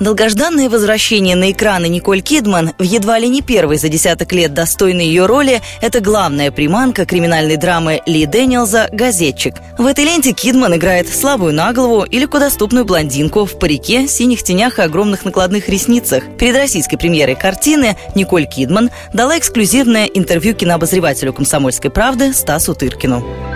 Долгожданное 0.00 0.68
возвращение 0.68 1.36
на 1.36 1.52
экраны 1.52 1.86
Николь 1.88 2.20
Кидман 2.20 2.72
в 2.78 2.82
едва 2.82 3.18
ли 3.18 3.28
не 3.28 3.40
первой 3.40 3.78
за 3.78 3.88
десяток 3.88 4.30
лет 4.32 4.52
достойной 4.52 5.06
ее 5.06 5.24
роли– 5.24 5.62
это 5.80 6.00
главная 6.00 6.50
приманка 6.50 7.06
криминальной 7.06 7.56
драмы 7.56 8.02
Ли 8.04 8.26
Дэниелза 8.26 8.88
«Газетчик». 8.92 9.54
В 9.78 9.86
этой 9.86 10.04
ленте 10.04 10.32
Кидман 10.32 10.74
играет 10.74 11.08
слабую 11.08 11.54
на 11.54 11.72
голову 11.72 12.04
и 12.04 12.18
легкодоступную 12.18 12.84
блондинку 12.84 13.46
в 13.46 13.58
парике, 13.58 14.06
синих 14.06 14.42
тенях 14.42 14.78
и 14.78 14.82
огромных 14.82 15.24
накладных 15.24 15.70
ресницах. 15.70 16.24
Перед 16.38 16.56
российской 16.56 16.98
премьерой 16.98 17.34
картины 17.34 17.96
Николь 18.14 18.46
Кидман 18.46 18.90
дала 19.14 19.38
эксклюзивное 19.38 20.04
интервью 20.04 20.54
кинообозревателю 20.54 21.32
«Комсомольской 21.32 21.90
правды» 21.90 22.34
Стасу 22.34 22.74
Тыркину. 22.74 23.55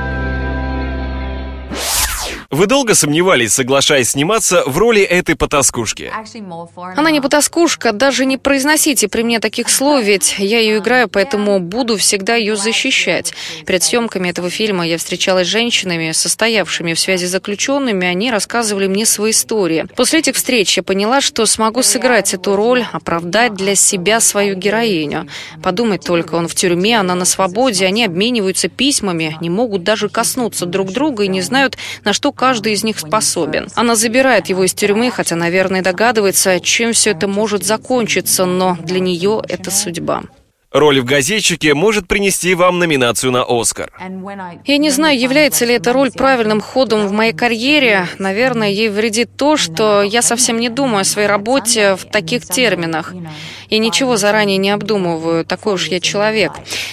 Вы 2.51 2.67
долго 2.67 2.97
сомневались, 2.97 3.53
соглашаясь 3.53 4.11
сниматься 4.11 4.65
в 4.67 4.77
роли 4.77 5.03
этой 5.03 5.37
потаскушки? 5.37 6.11
Она 6.97 7.13
не 7.13 7.21
потаскушка, 7.21 7.93
даже 7.93 8.27
не 8.27 8.39
произносите 8.39 9.07
при 9.07 9.23
мне 9.23 9.39
таких 9.39 9.69
слов, 9.69 10.03
ведь 10.03 10.35
я 10.39 10.59
ее 10.59 10.79
играю, 10.79 11.09
поэтому 11.09 11.61
буду 11.61 11.97
всегда 11.97 12.35
ее 12.35 12.57
защищать. 12.57 13.35
Перед 13.67 13.85
съемками 13.85 14.31
этого 14.31 14.51
фильма 14.51 14.85
я 14.85 14.99
встречалась 14.99 15.47
с 15.47 15.51
женщинами, 15.51 16.11
состоявшими 16.11 16.95
в 16.95 16.99
связи 16.99 17.27
с 17.27 17.31
заключенными, 17.31 18.05
они 18.05 18.33
рассказывали 18.33 18.89
мне 18.89 19.07
свои 19.07 19.31
истории. 19.31 19.87
После 19.95 20.19
этих 20.19 20.35
встреч 20.35 20.77
я 20.77 20.83
поняла, 20.83 21.21
что 21.21 21.47
смогу 21.47 21.85
сыграть 21.85 22.35
эту 22.35 22.57
роль, 22.57 22.85
оправдать 22.91 23.55
для 23.55 23.77
себя 23.77 24.19
свою 24.19 24.57
героиню. 24.57 25.29
Подумать 25.63 26.05
только, 26.05 26.35
он 26.35 26.49
в 26.49 26.57
тюрьме, 26.57 26.99
она 26.99 27.15
на 27.15 27.27
свободе, 27.27 27.87
они 27.87 28.05
обмениваются 28.05 28.69
письмами, 28.69 29.39
не 29.41 29.51
могут 29.51 29.85
даже 29.85 30.09
коснуться 30.09 30.67
друг 30.67 30.91
друга 30.91 31.23
и 31.23 31.29
не 31.29 31.43
знают, 31.43 31.79
на 32.03 32.13
что 32.13 32.33
каждый 32.41 32.73
из 32.73 32.83
них 32.85 32.99
способен. 32.99 33.69
Она 33.75 33.97
забирает 33.97 34.49
его 34.49 34.65
из 34.65 34.73
тюрьмы, 34.73 35.11
хотя, 35.11 35.37
наверное, 35.37 35.83
догадывается, 35.83 36.59
чем 36.59 36.95
все 36.95 37.11
это 37.11 37.29
может 37.29 37.65
закончиться, 37.65 38.47
но 38.47 38.79
для 38.83 38.99
нее 38.99 39.43
это 39.47 39.71
судьба. 39.71 40.23
Роль 40.73 41.01
в 41.01 41.05
газетчике 41.05 41.75
может 41.75 42.07
принести 42.07 42.55
вам 42.55 42.79
номинацию 42.79 43.33
на 43.33 43.45
Оскар. 43.47 43.91
Я 44.65 44.77
не 44.79 44.91
знаю, 44.91 45.19
является 45.19 45.65
ли 45.65 45.75
эта 45.75 45.93
роль 45.93 46.13
правильным 46.13 46.61
ходом 46.61 47.09
в 47.09 47.13
моей 47.13 47.33
карьере. 47.33 48.07
Наверное, 48.19 48.71
ей 48.71 48.89
вредит 48.89 49.31
то, 49.37 49.57
что 49.57 50.01
я 50.01 50.23
совсем 50.23 50.61
не 50.61 50.69
думаю 50.69 51.01
о 51.01 51.05
своей 51.05 51.27
работе 51.27 51.97
в 51.97 52.05
таких 52.05 52.47
терминах. 52.47 53.13
Я 53.69 53.79
ничего 53.79 54.17
заранее 54.17 54.59
не 54.59 54.71
обдумываю, 54.71 55.45
такой 55.45 55.75
уж 55.75 55.89
я 55.89 55.99
человек. 55.99 56.53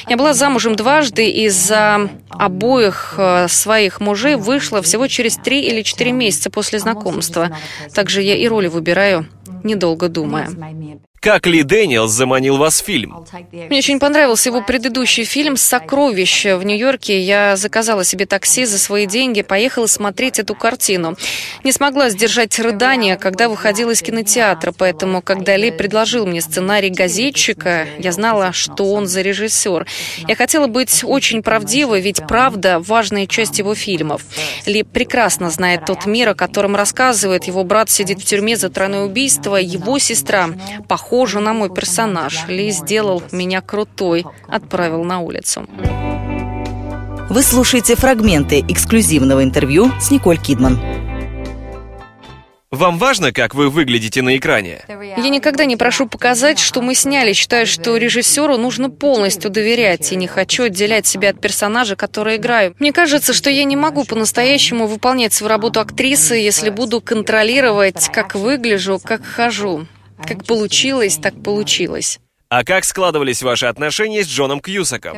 Я 0.10 0.18
была 0.18 0.34
замужем 0.34 0.76
дважды, 0.76 1.30
и 1.30 1.48
за 1.50 2.10
обоих 2.40 3.16
э, 3.18 3.48
своих 3.48 4.00
мужей 4.00 4.36
вышла 4.36 4.82
всего 4.82 5.08
через 5.08 5.38
три 5.38 5.62
или 5.62 5.82
четыре 5.82 6.12
месяца 6.12 6.50
после 6.50 6.80
знакомства. 6.80 7.50
Также 7.94 8.22
я 8.22 8.36
и 8.36 8.48
роли 8.48 8.68
выбираю, 8.68 9.28
недолго 9.64 10.10
думая. 10.10 10.50
Как 11.28 11.46
Ли 11.46 11.62
Дэниелс 11.62 12.10
заманил 12.10 12.56
вас 12.56 12.82
в 12.82 12.86
фильм? 12.86 13.26
Мне 13.52 13.80
очень 13.80 14.00
понравился 14.00 14.48
его 14.48 14.62
предыдущий 14.62 15.26
фильм 15.26 15.58
«Сокровище». 15.58 16.56
В 16.56 16.64
Нью-Йорке 16.64 17.20
я 17.20 17.58
заказала 17.58 18.06
себе 18.06 18.26
такси 18.26 18.64
за 18.64 18.80
свои 18.80 19.06
деньги, 19.06 19.42
поехала 19.42 19.88
смотреть 19.88 20.40
эту 20.40 20.56
картину. 20.56 21.18
Не 21.66 21.74
смогла 21.74 22.10
сдержать 22.12 22.58
рыдания, 22.60 23.18
когда 23.18 23.50
выходила 23.50 23.92
из 23.92 24.02
кинотеатра, 24.02 24.72
поэтому, 24.72 25.22
когда 25.22 25.58
Ли 25.58 25.70
предложил 25.70 26.26
мне 26.26 26.40
сценарий 26.40 26.92
газетчика, 26.92 27.88
я 28.00 28.14
знала, 28.14 28.54
что 28.54 28.94
он 28.94 29.06
за 29.06 29.22
режиссер. 29.22 29.86
Я 30.30 30.36
хотела 30.38 30.68
быть 30.68 31.04
очень 31.04 31.44
правдивой, 31.44 32.00
ведь 32.00 32.26
правда– 32.26 32.80
важная 32.80 33.28
часть 33.28 33.60
его 33.60 33.76
фильмов. 33.76 34.22
Ли 34.66 34.84
прекрасно 34.84 35.50
знает 35.50 35.88
тот 35.88 36.06
мир, 36.06 36.30
о 36.30 36.36
котором 36.36 36.78
рассказывает. 36.78 37.44
Его 37.44 37.66
брат 37.66 37.90
сидит 37.90 38.22
в 38.22 38.24
тюрьме 38.24 38.56
за 38.56 38.70
тройное 38.70 39.02
убийство, 39.02 39.58
его 39.58 40.00
сестра 40.00 40.52
похожа 40.88 41.17
похожа 41.18 41.40
на 41.40 41.54
мой 41.54 41.70
персонаж. 41.74 42.46
Ли 42.48 42.70
сделал 42.70 43.24
меня 43.32 43.62
крутой, 43.62 44.26
отправил 44.48 45.04
на 45.04 45.20
улицу. 45.20 45.68
Вы 47.30 47.42
слушаете 47.42 47.96
фрагменты 47.96 48.64
эксклюзивного 48.68 49.44
интервью 49.44 49.92
с 50.00 50.12
Николь 50.12 50.38
Кидман. 50.38 50.80
Вам 52.70 53.00
важно, 53.00 53.32
как 53.32 53.56
вы 53.56 53.70
выглядите 53.70 54.22
на 54.22 54.38
экране? 54.38 54.82
Я 54.88 55.30
никогда 55.30 55.66
не 55.66 55.76
прошу 55.76 56.06
показать, 56.06 56.60
что 56.60 56.84
мы 56.84 56.94
сняли. 56.94 57.34
Считаю, 57.34 57.66
что 57.66 57.98
режиссеру 57.98 58.58
нужно 58.58 58.92
полностью 58.92 59.50
доверять, 59.50 60.12
и 60.12 60.16
не 60.16 60.28
хочу 60.28 60.66
отделять 60.66 61.08
себя 61.08 61.30
от 61.30 61.42
персонажа, 61.42 61.96
который 61.96 62.36
играю. 62.36 62.76
Мне 62.78 62.94
кажется, 62.94 63.34
что 63.34 63.50
я 63.50 63.64
не 63.64 63.76
могу 63.76 64.04
по-настоящему 64.04 64.86
выполнять 64.86 65.34
свою 65.34 65.50
работу 65.50 65.80
актрисы, 65.80 66.36
если 66.36 66.70
буду 66.70 67.02
контролировать, 67.02 68.10
как 68.14 68.36
выгляжу, 68.36 69.00
как 69.04 69.26
хожу. 69.26 69.88
Как 70.26 70.46
получилось, 70.46 71.18
так 71.18 71.42
получилось. 71.44 72.20
А 72.50 72.64
как 72.64 72.86
складывались 72.86 73.44
ваши 73.44 73.66
отношения 73.66 74.24
с 74.24 74.28
Джоном 74.28 74.62
Кьюсаком? 74.62 75.18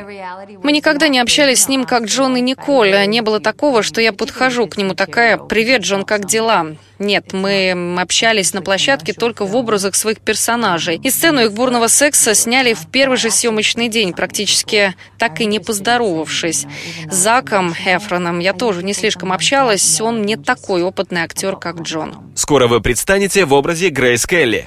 Мы 0.64 0.72
никогда 0.72 1.06
не 1.06 1.20
общались 1.20 1.62
с 1.62 1.68
ним, 1.68 1.84
как 1.84 2.06
Джон 2.06 2.36
и 2.36 2.40
Николь. 2.40 3.06
Не 3.06 3.20
было 3.20 3.38
такого, 3.38 3.84
что 3.84 4.00
я 4.00 4.12
подхожу 4.12 4.66
к 4.66 4.76
нему 4.76 4.94
такая 4.94 5.36
«Привет, 5.36 5.82
Джон, 5.82 6.04
как 6.04 6.26
дела?» 6.26 6.74
Нет, 6.98 7.32
мы 7.32 7.96
общались 8.00 8.52
на 8.52 8.62
площадке 8.62 9.12
только 9.12 9.46
в 9.46 9.54
образах 9.54 9.94
своих 9.94 10.20
персонажей. 10.20 11.00
И 11.02 11.08
сцену 11.08 11.42
их 11.42 11.52
бурного 11.52 11.86
секса 11.86 12.34
сняли 12.34 12.74
в 12.74 12.90
первый 12.90 13.16
же 13.16 13.30
съемочный 13.30 13.88
день, 13.88 14.12
практически 14.12 14.94
так 15.16 15.40
и 15.40 15.46
не 15.46 15.60
поздоровавшись. 15.60 16.66
С 17.08 17.14
Заком 17.14 17.72
Эфроном 17.72 18.40
я 18.40 18.52
тоже 18.54 18.82
не 18.82 18.92
слишком 18.92 19.32
общалась, 19.32 20.00
он 20.00 20.22
не 20.22 20.36
такой 20.36 20.82
опытный 20.82 21.22
актер, 21.22 21.56
как 21.56 21.82
Джон. 21.82 22.16
Скоро 22.34 22.66
вы 22.66 22.80
предстанете 22.80 23.44
в 23.44 23.54
образе 23.54 23.88
Грейс 23.90 24.26
Келли. 24.26 24.66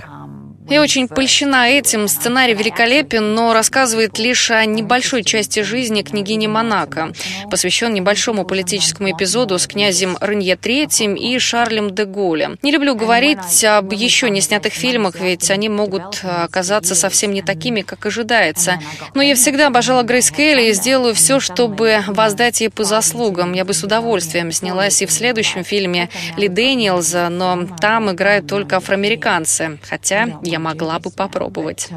Я 0.69 0.81
очень 0.81 1.07
польщена 1.07 1.69
этим. 1.69 2.07
Сценарий 2.07 2.53
великолепен, 2.53 3.35
но 3.35 3.53
рассказывает 3.53 4.18
лишь 4.18 4.50
о 4.50 4.66
небольшой 4.66 5.24
части 5.24 5.62
жизни 5.62 6.01
княгини 6.01 6.47
Монако. 6.47 7.13
Посвящен 7.51 7.94
небольшому 7.94 8.46
политическому 8.46 9.12
эпизоду 9.12 9.59
с 9.59 9.68
князем 9.68 10.18
Ренье 10.22 10.56
III 10.56 11.18
и 11.18 11.38
Шарлем 11.40 11.94
де 11.94 12.06
Голлем. 12.06 12.57
Не 12.62 12.72
люблю 12.72 12.96
говорить 12.96 13.63
об 13.66 13.91
еще 13.91 14.29
не 14.29 14.41
снятых 14.41 14.73
фильмах, 14.73 15.19
ведь 15.19 15.52
они 15.52 15.69
могут 15.69 16.23
оказаться 16.23 16.96
совсем 16.96 17.34
не 17.34 17.41
такими, 17.41 17.81
как 17.81 18.06
ожидается. 18.06 18.79
Но 19.13 19.22
я 19.22 19.35
всегда 19.35 19.68
обожала 19.68 20.03
Грейс 20.03 20.31
Келли 20.31 20.69
и 20.69 20.73
сделаю 20.73 21.13
все, 21.13 21.40
чтобы 21.40 22.03
воздать 22.07 22.62
ей 22.62 22.69
по 22.69 22.84
заслугам. 22.84 23.53
Я 23.53 23.66
бы 23.66 23.73
с 23.73 23.84
удовольствием 23.84 24.52
снялась 24.52 25.02
и 25.02 25.06
в 25.06 25.12
следующем 25.12 25.63
фильме 25.63 26.09
Ли 26.38 26.47
Дэниелза, 26.47 27.29
но 27.29 27.68
там 27.79 28.12
играют 28.12 28.47
только 28.47 28.78
афроамериканцы. 28.78 29.79
Хотя 29.88 30.40
могла 30.59 31.00
бы 31.00 31.09
попробовать. 31.09 31.90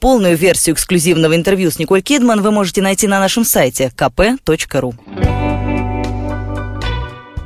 Полную 0.00 0.36
версию 0.36 0.74
эксклюзивного 0.74 1.36
интервью 1.36 1.70
с 1.70 1.78
Николь 1.78 2.02
Кидман 2.02 2.40
вы 2.42 2.50
можете 2.50 2.82
найти 2.82 3.06
на 3.06 3.20
нашем 3.20 3.44
сайте 3.44 3.92
kp.ru. 3.96 4.94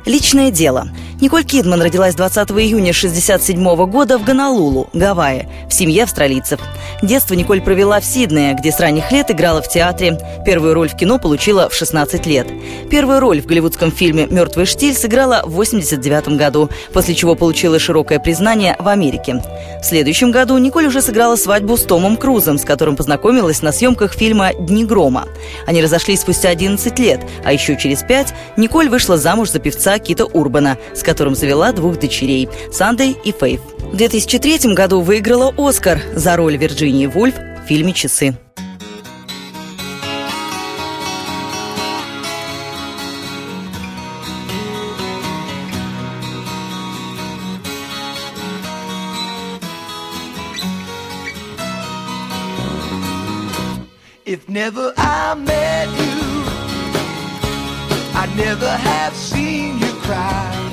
Личное 0.05 0.51
дело. 0.51 0.89
Николь 1.21 1.45
Кидман 1.45 1.81
родилась 1.81 2.13
20 2.13 2.51
июня 2.51 2.91
1967 2.91 3.85
года 3.85 4.17
в 4.17 4.25
Гонолулу, 4.25 4.89
Гавайи, 4.91 5.47
в 5.69 5.73
семье 5.73 6.03
австралийцев. 6.03 6.59
Детство 7.01 7.35
Николь 7.35 7.61
провела 7.61 8.01
в 8.01 8.05
Сиднее, 8.05 8.53
где 8.53 8.71
с 8.71 8.81
ранних 8.81 9.11
лет 9.13 9.31
играла 9.31 9.61
в 9.61 9.69
театре. 9.69 10.19
Первую 10.45 10.73
роль 10.73 10.89
в 10.89 10.97
кино 10.97 11.17
получила 11.17 11.69
в 11.69 11.73
16 11.73 12.25
лет. 12.25 12.47
Первую 12.89 13.21
роль 13.21 13.41
в 13.41 13.45
голливудском 13.45 13.93
фильме 13.93 14.27
«Мертвый 14.27 14.65
штиль» 14.65 14.93
сыграла 14.93 15.41
в 15.45 15.55
1989 15.55 16.37
году, 16.37 16.69
после 16.93 17.15
чего 17.15 17.35
получила 17.35 17.79
широкое 17.79 18.19
признание 18.19 18.75
в 18.77 18.87
Америке. 18.89 19.41
В 19.81 19.85
следующем 19.85 20.31
году 20.31 20.57
Николь 20.57 20.87
уже 20.87 21.01
сыграла 21.01 21.37
свадьбу 21.37 21.77
с 21.77 21.83
Томом 21.83 22.17
Крузом, 22.17 22.57
с 22.57 22.65
которым 22.65 22.97
познакомилась 22.97 23.61
на 23.61 23.71
съемках 23.71 24.13
фильма 24.13 24.51
«Дни 24.53 24.83
грома». 24.83 25.29
Они 25.65 25.81
разошлись 25.81 26.21
спустя 26.21 26.49
11 26.49 26.99
лет, 26.99 27.21
а 27.45 27.53
еще 27.53 27.77
через 27.77 28.03
5 28.03 28.33
Николь 28.57 28.89
вышла 28.89 29.17
замуж 29.17 29.51
за 29.51 29.59
певца 29.59 29.97
Кита 29.99 30.25
Урбана, 30.25 30.77
с 30.93 31.03
которым 31.05 31.14
завела 31.35 31.71
двух 31.71 31.99
дочерей– 31.99 32.49
Сандей 32.71 33.17
и 33.23 33.31
Фейв. 33.31 33.61
В 33.79 33.95
2003 33.95 34.73
году 34.73 35.01
выиграла 35.01 35.53
«Оскар» 35.57 36.01
за 36.13 36.35
роль 36.35 36.57
Вирджинии 36.57 37.07
Вульф 37.07 37.35
в 37.35 37.67
фильме 37.67 37.93
«Часы». 37.93 38.35
If 54.25 54.49
never 54.49 54.91
I 54.97 55.35
met 55.35 55.87
you, 55.99 56.15
I'd 58.19 58.35
never 58.35 58.67
have 58.67 59.15
seen 59.15 59.79
you 59.79 59.93
cry. 60.01 60.64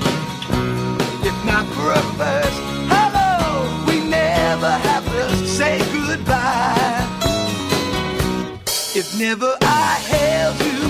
Hello, 1.85 3.67
we 3.89 3.97
never 4.09 4.71
have 4.71 5.05
to 5.05 5.47
say 5.47 5.79
goodbye. 5.93 7.09
If 8.95 9.19
never 9.19 9.57
I 9.63 9.99
held 10.13 10.57
you, 10.69 10.83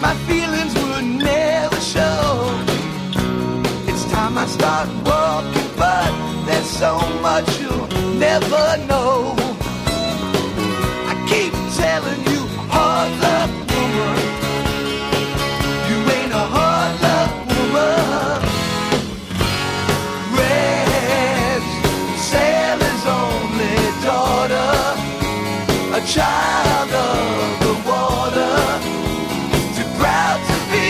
my 0.00 0.14
feelings 0.28 0.74
would 0.74 1.04
never 1.24 1.80
show. 1.80 2.54
It's 3.88 4.04
time 4.12 4.38
I 4.38 4.46
start 4.46 4.88
walking, 5.04 5.70
but 5.76 6.12
there's 6.46 6.70
so 6.70 7.00
much 7.20 7.48
you'll 7.60 7.88
never 8.16 8.76
know. 8.86 9.34
I 11.10 11.14
keep 11.28 11.52
telling 11.76 12.22
you, 12.30 12.46
hard 12.70 13.10
luck 13.22 13.39
child 26.10 26.90
of 26.90 27.60
the 27.62 27.74
water, 27.88 28.56
too 29.76 29.88
proud 29.96 30.40
to 30.48 30.56
be 30.72 30.86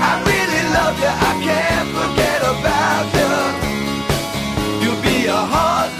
I 0.00 0.12
really 0.30 0.62
love 0.78 0.96
you, 1.04 1.12
I 1.30 1.32
can't 1.44 1.88
forget 1.98 2.40
about 2.54 3.06
you. 3.18 3.32
You'll 4.80 5.02
be 5.02 5.26
a 5.26 5.42
hard 5.54 5.90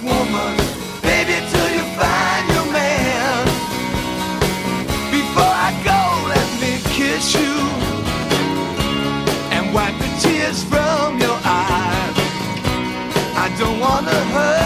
woman, 0.00 0.56
baby, 1.02 1.36
till 1.50 1.70
you 1.76 1.84
find 2.00 2.44
your 2.54 2.68
man. 2.72 3.44
Before 5.12 5.54
I 5.68 5.70
go, 5.84 6.00
let 6.32 6.48
me 6.62 6.72
kiss 6.96 7.34
you 7.34 7.54
and 9.52 9.74
wipe 9.74 9.98
the 9.98 10.08
tears 10.22 10.62
from 10.64 10.85
wanna 13.96 14.10
hurt 14.10 14.65